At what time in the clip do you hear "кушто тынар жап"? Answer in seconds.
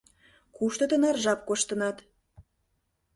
0.55-1.39